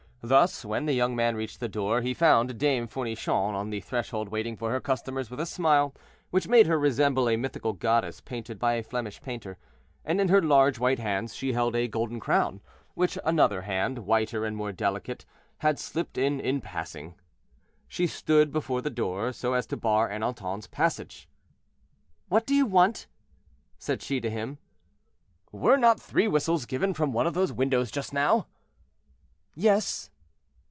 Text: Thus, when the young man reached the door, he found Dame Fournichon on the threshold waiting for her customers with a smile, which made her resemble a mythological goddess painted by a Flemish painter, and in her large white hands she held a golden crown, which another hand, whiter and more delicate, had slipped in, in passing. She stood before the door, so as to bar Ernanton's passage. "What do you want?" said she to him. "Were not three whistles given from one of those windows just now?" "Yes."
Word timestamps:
Thus, 0.23 0.63
when 0.63 0.85
the 0.85 0.93
young 0.93 1.15
man 1.15 1.35
reached 1.35 1.59
the 1.59 1.67
door, 1.67 2.01
he 2.01 2.13
found 2.13 2.59
Dame 2.59 2.87
Fournichon 2.87 3.55
on 3.55 3.71
the 3.71 3.81
threshold 3.81 4.29
waiting 4.29 4.55
for 4.55 4.69
her 4.69 4.79
customers 4.79 5.31
with 5.31 5.39
a 5.39 5.47
smile, 5.47 5.95
which 6.29 6.47
made 6.47 6.67
her 6.67 6.77
resemble 6.77 7.27
a 7.27 7.35
mythological 7.35 7.73
goddess 7.73 8.21
painted 8.21 8.59
by 8.59 8.73
a 8.73 8.83
Flemish 8.83 9.19
painter, 9.23 9.57
and 10.05 10.21
in 10.21 10.27
her 10.27 10.39
large 10.39 10.77
white 10.77 10.99
hands 10.99 11.33
she 11.35 11.53
held 11.53 11.75
a 11.75 11.87
golden 11.87 12.19
crown, 12.19 12.61
which 12.93 13.17
another 13.25 13.63
hand, 13.63 14.05
whiter 14.05 14.45
and 14.45 14.55
more 14.55 14.71
delicate, 14.71 15.25
had 15.57 15.79
slipped 15.79 16.19
in, 16.19 16.39
in 16.39 16.61
passing. 16.61 17.15
She 17.87 18.05
stood 18.05 18.51
before 18.51 18.83
the 18.83 18.91
door, 18.91 19.33
so 19.33 19.53
as 19.53 19.65
to 19.67 19.75
bar 19.75 20.11
Ernanton's 20.11 20.67
passage. 20.67 21.27
"What 22.27 22.45
do 22.45 22.53
you 22.53 22.67
want?" 22.67 23.07
said 23.79 24.03
she 24.03 24.21
to 24.21 24.29
him. 24.29 24.59
"Were 25.51 25.77
not 25.77 25.99
three 25.99 26.27
whistles 26.27 26.67
given 26.67 26.93
from 26.93 27.11
one 27.11 27.25
of 27.25 27.33
those 27.33 27.51
windows 27.51 27.89
just 27.89 28.13
now?" 28.13 28.45
"Yes." 29.55 30.09